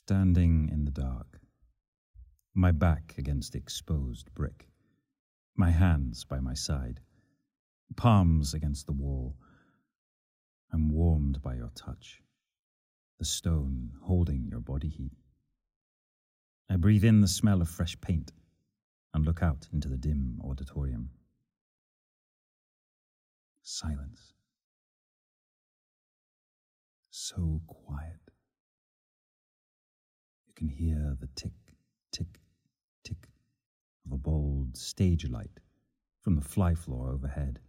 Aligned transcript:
Standing 0.00 0.68
in 0.72 0.84
the 0.84 0.92
dark, 0.92 1.40
my 2.54 2.70
back 2.70 3.16
against 3.18 3.52
the 3.52 3.58
exposed 3.58 4.32
brick, 4.32 4.68
my 5.56 5.70
hands 5.70 6.24
by 6.24 6.38
my 6.38 6.54
side, 6.54 7.00
palms 7.96 8.54
against 8.54 8.86
the 8.86 8.92
wall, 8.92 9.36
I'm 10.72 10.88
warmed 10.88 11.42
by 11.42 11.56
your 11.56 11.72
touch, 11.74 12.22
the 13.18 13.24
stone 13.24 13.90
holding 14.00 14.46
your 14.48 14.60
body 14.60 14.88
heat. 14.88 15.18
I 16.70 16.76
breathe 16.76 17.04
in 17.04 17.20
the 17.20 17.26
smell 17.26 17.60
of 17.60 17.68
fresh 17.68 18.00
paint 18.00 18.30
and 19.12 19.26
look 19.26 19.42
out 19.42 19.66
into 19.72 19.88
the 19.88 19.96
dim 19.96 20.40
auditorium. 20.44 21.10
Silence. 23.62 24.32
So 27.10 27.60
quiet. 27.66 28.17
Can 30.58 30.68
hear 30.70 31.16
the 31.20 31.28
tick, 31.36 31.52
tick, 32.10 32.40
tick 33.04 33.28
of 34.04 34.10
a 34.10 34.16
bold 34.16 34.76
stage 34.76 35.24
light 35.30 35.60
from 36.20 36.34
the 36.34 36.42
fly 36.42 36.74
floor 36.74 37.10
overhead. 37.10 37.60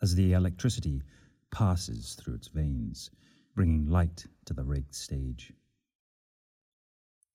As 0.00 0.14
the 0.14 0.32
electricity 0.32 1.02
passes 1.50 2.14
through 2.14 2.36
its 2.36 2.48
veins, 2.48 3.10
bringing 3.54 3.84
light 3.84 4.24
to 4.46 4.54
the 4.54 4.64
raked 4.64 4.94
stage. 4.94 5.52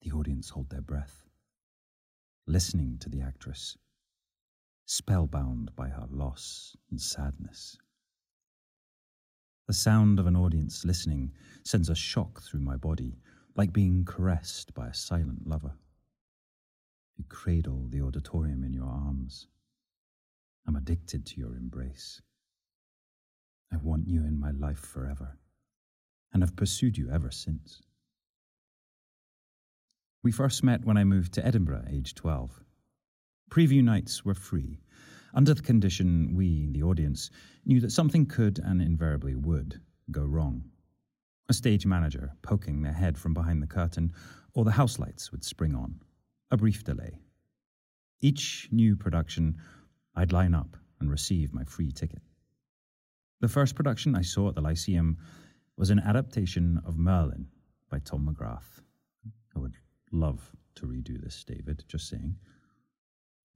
The 0.02 0.10
audience 0.10 0.50
hold 0.50 0.68
their 0.68 0.80
breath, 0.80 1.22
listening 2.48 2.98
to 3.02 3.08
the 3.08 3.20
actress, 3.20 3.78
spellbound 4.84 5.76
by 5.76 5.90
her 5.90 6.08
loss 6.10 6.76
and 6.90 7.00
sadness. 7.00 7.78
The 9.68 9.74
sound 9.74 10.18
of 10.18 10.26
an 10.26 10.34
audience 10.34 10.84
listening 10.84 11.30
sends 11.62 11.88
a 11.88 11.94
shock 11.94 12.42
through 12.42 12.62
my 12.62 12.74
body, 12.74 13.20
like 13.58 13.72
being 13.72 14.04
caressed 14.04 14.72
by 14.72 14.86
a 14.86 14.94
silent 14.94 15.44
lover. 15.44 15.72
You 17.16 17.24
cradle 17.28 17.86
the 17.88 18.02
auditorium 18.02 18.62
in 18.62 18.72
your 18.72 18.86
arms. 18.86 19.48
I'm 20.66 20.76
addicted 20.76 21.26
to 21.26 21.40
your 21.40 21.56
embrace. 21.56 22.22
I 23.72 23.76
want 23.78 24.06
you 24.06 24.20
in 24.20 24.38
my 24.38 24.52
life 24.52 24.78
forever, 24.78 25.36
and 26.32 26.42
have 26.44 26.54
pursued 26.54 26.96
you 26.96 27.10
ever 27.10 27.32
since. 27.32 27.82
We 30.22 30.30
first 30.30 30.62
met 30.62 30.84
when 30.84 30.96
I 30.96 31.02
moved 31.02 31.34
to 31.34 31.44
Edinburgh, 31.44 31.86
aged 31.90 32.16
12. 32.16 32.62
Preview 33.50 33.82
nights 33.82 34.24
were 34.24 34.34
free, 34.34 34.78
under 35.34 35.52
the 35.52 35.62
condition 35.62 36.36
we, 36.36 36.68
the 36.70 36.84
audience, 36.84 37.30
knew 37.66 37.80
that 37.80 37.90
something 37.90 38.24
could 38.24 38.60
and 38.60 38.80
invariably 38.80 39.34
would 39.34 39.80
go 40.12 40.22
wrong. 40.22 40.70
A 41.50 41.54
stage 41.54 41.86
manager 41.86 42.32
poking 42.42 42.82
their 42.82 42.92
head 42.92 43.16
from 43.16 43.32
behind 43.32 43.62
the 43.62 43.66
curtain, 43.66 44.12
or 44.54 44.64
the 44.64 44.70
house 44.70 44.98
lights 44.98 45.32
would 45.32 45.44
spring 45.44 45.74
on. 45.74 46.00
A 46.50 46.56
brief 46.56 46.84
delay. 46.84 47.20
Each 48.20 48.68
new 48.70 48.96
production, 48.96 49.56
I'd 50.14 50.32
line 50.32 50.54
up 50.54 50.76
and 51.00 51.10
receive 51.10 51.54
my 51.54 51.64
free 51.64 51.90
ticket. 51.90 52.20
The 53.40 53.48
first 53.48 53.76
production 53.76 54.14
I 54.14 54.22
saw 54.22 54.48
at 54.48 54.56
the 54.56 54.60
Lyceum 54.60 55.16
was 55.76 55.90
an 55.90 56.00
adaptation 56.00 56.82
of 56.84 56.98
Merlin 56.98 57.46
by 57.88 58.00
Tom 58.00 58.28
McGrath. 58.28 58.82
I 59.56 59.60
would 59.60 59.76
love 60.12 60.50
to 60.74 60.86
redo 60.86 61.22
this, 61.22 61.44
David, 61.44 61.84
just 61.88 62.08
saying. 62.08 62.36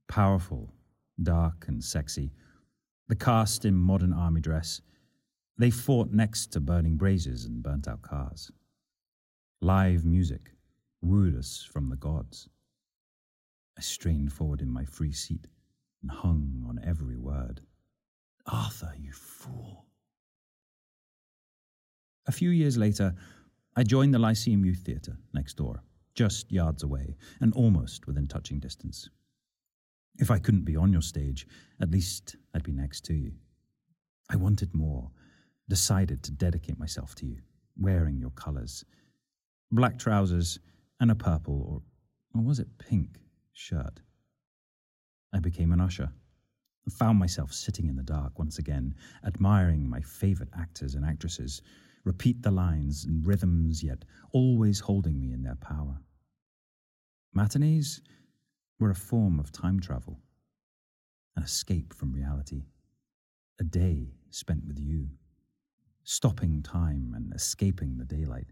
Powerful, 0.07 0.73
dark, 1.21 1.65
and 1.67 1.83
sexy. 1.83 2.31
The 3.07 3.15
cast 3.15 3.65
in 3.65 3.75
modern 3.75 4.13
army 4.13 4.41
dress. 4.41 4.81
They 5.57 5.69
fought 5.69 6.11
next 6.11 6.47
to 6.53 6.59
burning 6.59 6.97
braziers 6.97 7.45
and 7.45 7.61
burnt 7.61 7.87
out 7.87 8.01
cars. 8.01 8.51
Live 9.61 10.03
music 10.03 10.51
wooed 11.01 11.37
us 11.37 11.67
from 11.71 11.89
the 11.89 11.95
gods. 11.95 12.49
I 13.77 13.81
strained 13.81 14.33
forward 14.33 14.61
in 14.61 14.69
my 14.71 14.85
free 14.85 15.11
seat 15.13 15.47
and 16.01 16.11
hung 16.11 16.65
on 16.67 16.79
every 16.83 17.17
word. 17.17 17.61
Arthur, 18.45 18.93
you 18.99 19.11
fool. 19.11 19.85
A 22.25 22.31
few 22.31 22.49
years 22.49 22.77
later, 22.77 23.13
I 23.75 23.83
joined 23.83 24.13
the 24.13 24.19
Lyceum 24.19 24.65
Youth 24.65 24.83
Theatre 24.85 25.17
next 25.33 25.55
door, 25.55 25.83
just 26.15 26.51
yards 26.51 26.83
away 26.83 27.15
and 27.41 27.53
almost 27.53 28.07
within 28.07 28.27
touching 28.27 28.59
distance. 28.59 29.09
If 30.19 30.29
I 30.29 30.39
couldn't 30.39 30.65
be 30.65 30.75
on 30.75 30.91
your 30.91 31.01
stage, 31.01 31.47
at 31.81 31.91
least 31.91 32.35
I'd 32.53 32.63
be 32.63 32.71
next 32.71 33.01
to 33.05 33.13
you. 33.13 33.33
I 34.29 34.35
wanted 34.35 34.73
more, 34.73 35.11
decided 35.69 36.23
to 36.23 36.31
dedicate 36.31 36.77
myself 36.77 37.15
to 37.15 37.25
you, 37.25 37.37
wearing 37.77 38.17
your 38.19 38.31
colours 38.31 38.83
black 39.73 39.97
trousers 39.97 40.59
and 40.99 41.09
a 41.09 41.15
purple, 41.15 41.81
or, 42.35 42.39
or 42.39 42.45
was 42.45 42.59
it 42.59 42.67
pink, 42.77 43.19
shirt. 43.53 43.99
I 45.33 45.39
became 45.39 45.71
an 45.71 45.81
usher 45.81 46.11
and 46.85 46.93
found 46.93 47.17
myself 47.17 47.51
sitting 47.51 47.87
in 47.87 47.95
the 47.95 48.03
dark 48.03 48.37
once 48.37 48.59
again, 48.59 48.93
admiring 49.25 49.89
my 49.89 50.01
favourite 50.01 50.51
actors 50.57 50.93
and 50.93 51.03
actresses 51.03 51.61
repeat 52.03 52.41
the 52.41 52.51
lines 52.51 53.05
and 53.05 53.25
rhythms, 53.25 53.81
yet 53.83 54.05
always 54.31 54.79
holding 54.79 55.19
me 55.19 55.31
in 55.33 55.41
their 55.41 55.55
power. 55.55 55.97
Matinees 57.33 58.01
were 58.79 58.91
a 58.91 58.95
form 58.95 59.39
of 59.39 59.51
time 59.51 59.79
travel, 59.79 60.19
an 61.35 61.43
escape 61.43 61.93
from 61.93 62.13
reality, 62.13 62.65
a 63.59 63.63
day 63.63 64.13
spent 64.29 64.65
with 64.65 64.77
you, 64.77 65.07
stopping 66.03 66.61
time 66.61 67.13
and 67.15 67.33
escaping 67.33 67.97
the 67.97 68.05
daylight. 68.05 68.47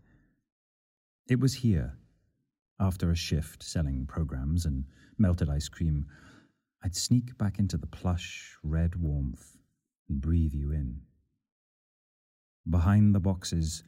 It 1.28 1.40
was 1.40 1.54
here, 1.54 1.94
after 2.80 3.12
a 3.12 3.16
shift 3.16 3.62
selling 3.62 4.06
programs 4.06 4.66
and 4.66 4.86
melted 5.18 5.50
ice 5.50 5.70
cream, 5.70 6.06
I'd 6.84 6.96
sneak 6.96 7.38
back 7.38 7.60
into 7.60 7.78
the 7.78 7.88
plush, 7.88 8.58
red 8.64 8.96
warmth 8.96 9.58
and 10.10 10.20
breathe 10.20 10.54
you 10.54 10.72
in. 10.72 11.02
Behind 12.70 13.14
the 13.14 13.20
boxes, 13.20 13.84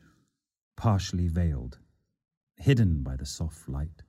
partially 0.76 1.28
veiled, 1.28 1.80
hidden 2.56 3.02
by 3.02 3.16
the 3.16 3.26
soft 3.26 3.68
light, 3.68 4.04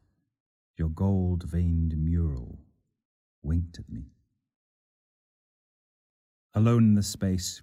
your 0.77 0.91
gold 0.91 1.45
veined 1.45 1.97
mural 1.97 2.59
winked 3.43 3.79
at 3.79 3.89
me. 3.89 4.07
Alone 6.55 6.85
in 6.85 6.95
the 6.95 7.03
space, 7.03 7.63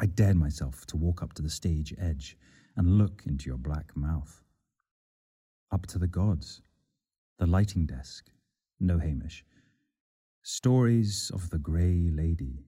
I 0.00 0.06
dared 0.06 0.36
myself 0.36 0.86
to 0.86 0.96
walk 0.96 1.22
up 1.22 1.32
to 1.34 1.42
the 1.42 1.50
stage 1.50 1.92
edge 1.98 2.36
and 2.76 2.98
look 2.98 3.24
into 3.26 3.46
your 3.46 3.58
black 3.58 3.96
mouth. 3.96 4.42
Up 5.72 5.86
to 5.86 5.98
the 5.98 6.06
gods, 6.06 6.62
the 7.38 7.46
lighting 7.46 7.84
desk, 7.84 8.30
no 8.78 8.98
Hamish, 8.98 9.44
Stories 10.42 11.30
of 11.34 11.50
the 11.50 11.58
Grey 11.58 12.10
Lady 12.10 12.64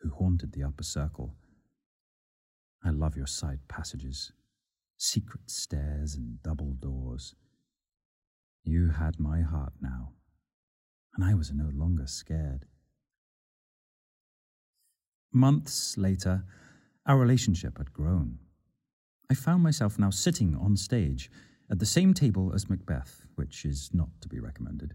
who 0.00 0.10
haunted 0.10 0.52
the 0.52 0.64
upper 0.64 0.82
circle. 0.82 1.34
I 2.82 2.90
love 2.90 3.14
your 3.16 3.26
side 3.26 3.60
passages, 3.68 4.32
secret 4.96 5.50
stairs 5.50 6.14
and 6.14 6.42
double 6.42 6.72
doors. 6.72 7.34
You 8.64 8.88
had 8.88 9.20
my 9.20 9.42
heart 9.42 9.74
now, 9.80 10.12
and 11.14 11.24
I 11.24 11.34
was 11.34 11.52
no 11.52 11.70
longer 11.74 12.06
scared. 12.06 12.64
Months 15.32 15.96
later, 15.98 16.44
our 17.06 17.18
relationship 17.18 17.78
had 17.78 17.92
grown. 17.92 18.38
I 19.30 19.34
found 19.34 19.62
myself 19.62 19.98
now 19.98 20.10
sitting 20.10 20.56
on 20.56 20.76
stage 20.76 21.30
at 21.70 21.78
the 21.78 21.86
same 21.86 22.14
table 22.14 22.52
as 22.54 22.68
Macbeth, 22.68 23.26
which 23.36 23.64
is 23.64 23.90
not 23.92 24.08
to 24.20 24.28
be 24.28 24.40
recommended. 24.40 24.94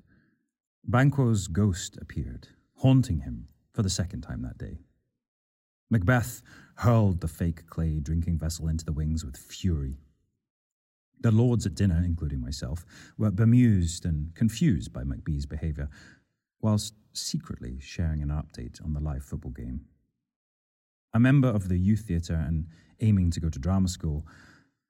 Banquo's 0.83 1.47
ghost 1.47 1.97
appeared, 2.01 2.49
haunting 2.75 3.19
him 3.19 3.47
for 3.73 3.81
the 3.81 3.90
second 3.90 4.22
time 4.22 4.41
that 4.41 4.57
day. 4.57 4.79
Macbeth 5.90 6.41
hurled 6.78 7.22
the 7.22 7.28
fake 7.28 7.67
clay 7.67 7.99
drinking 7.99 8.37
vessel 8.37 8.67
into 8.67 8.85
the 8.85 8.91
wings 8.91 9.23
with 9.23 9.37
fury. 9.37 9.99
The 11.22 11.31
lords 11.31 11.66
at 11.66 11.75
dinner, 11.75 12.03
including 12.03 12.41
myself, 12.41 12.85
were 13.17 13.31
bemused 13.31 14.05
and 14.05 14.35
confused 14.35 14.91
by 14.91 15.03
Macbeth's 15.03 15.46
behaviour, 15.46 15.90
whilst 16.61 16.93
secretly 17.13 17.79
sharing 17.79 18.22
an 18.22 18.29
update 18.29 18.84
on 18.84 18.93
the 18.93 18.99
live 18.99 19.23
football 19.23 19.52
game. 19.52 19.85
A 21.16 21.20
member 21.20 21.47
of 21.47 21.70
the 21.70 21.78
youth 21.78 22.02
theatre 22.02 22.44
and 22.46 22.67
aiming 23.00 23.32
to 23.32 23.40
go 23.40 23.47
to 23.47 23.58
drama 23.58 23.88
school, 23.88 24.28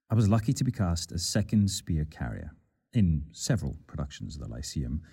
I 0.10 0.16
was 0.16 0.27
lucky 0.27 0.54
to 0.54 0.63
be 0.63 0.72
cast 0.72 1.12
as 1.12 1.24
second 1.24 1.69
spear 1.69 2.04
carrier 2.04 2.50
in 2.94 3.25
several 3.31 3.77
productions 3.86 4.33
of 4.33 4.42
the 4.42 4.48
Lyceum, 4.48 5.04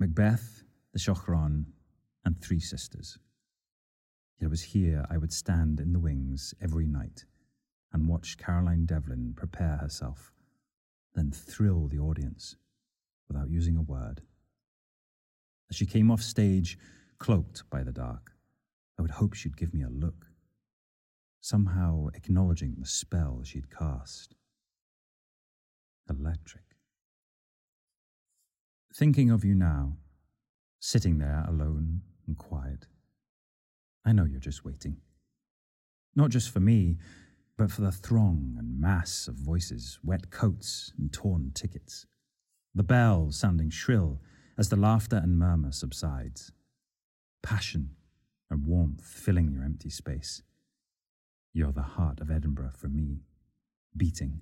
Macbeth, 0.00 0.64
the 0.92 0.98
Shaughraun, 0.98 1.66
and 2.24 2.36
Three 2.42 2.58
Sisters. 2.58 3.16
It 4.40 4.48
was 4.48 4.60
here 4.60 5.06
I 5.08 5.18
would 5.18 5.32
stand 5.32 5.78
in 5.78 5.92
the 5.92 6.00
wings 6.00 6.52
every 6.60 6.86
night 6.86 7.26
and 7.92 8.08
watch 8.08 8.36
Caroline 8.36 8.86
Devlin 8.86 9.34
prepare 9.36 9.76
herself, 9.76 10.32
then 11.14 11.30
thrill 11.30 11.86
the 11.86 12.00
audience 12.00 12.56
without 13.28 13.50
using 13.50 13.76
a 13.76 13.82
word. 13.82 14.22
As 15.70 15.76
she 15.76 15.86
came 15.86 16.10
off 16.10 16.22
stage, 16.22 16.76
cloaked 17.20 17.62
by 17.70 17.84
the 17.84 17.92
dark, 17.92 18.32
I 18.98 19.02
would 19.02 19.12
hope 19.12 19.34
she'd 19.34 19.56
give 19.56 19.72
me 19.72 19.84
a 19.84 19.88
look, 19.88 20.26
somehow 21.40 22.08
acknowledging 22.14 22.76
the 22.78 22.86
spell 22.86 23.40
she'd 23.42 23.70
cast. 23.70 24.34
Electric. 26.08 26.64
Thinking 28.94 29.30
of 29.30 29.44
you 29.44 29.54
now, 29.54 29.96
sitting 30.80 31.18
there 31.18 31.44
alone 31.48 32.02
and 32.26 32.36
quiet, 32.36 32.86
I 34.04 34.12
know 34.12 34.24
you're 34.24 34.40
just 34.40 34.64
waiting. 34.64 34.96
Not 36.16 36.30
just 36.30 36.50
for 36.50 36.60
me, 36.60 36.98
but 37.56 37.70
for 37.70 37.82
the 37.82 37.92
throng 37.92 38.56
and 38.58 38.80
mass 38.80 39.28
of 39.28 39.34
voices, 39.34 39.98
wet 40.02 40.30
coats, 40.30 40.92
and 40.98 41.12
torn 41.12 41.52
tickets. 41.54 42.06
The 42.74 42.82
bell 42.82 43.30
sounding 43.30 43.70
shrill 43.70 44.20
as 44.58 44.68
the 44.68 44.76
laughter 44.76 45.16
and 45.22 45.38
murmur 45.38 45.72
subsides. 45.72 46.52
Passion 47.42 47.90
and 48.50 48.66
warmth 48.66 49.04
filling 49.04 49.52
your 49.52 49.62
empty 49.62 49.90
space. 49.90 50.42
You're 51.52 51.72
the 51.72 51.82
heart 51.82 52.20
of 52.20 52.30
Edinburgh 52.30 52.72
for 52.76 52.88
me, 52.88 53.22
beating. 53.96 54.40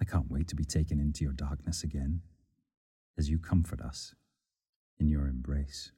I 0.00 0.04
can't 0.04 0.30
wait 0.30 0.46
to 0.48 0.56
be 0.56 0.64
taken 0.64 1.00
into 1.00 1.24
your 1.24 1.32
darkness 1.32 1.82
again 1.82 2.20
as 3.16 3.30
you 3.30 3.38
comfort 3.38 3.80
us 3.80 4.14
in 4.98 5.08
your 5.08 5.26
embrace. 5.26 5.90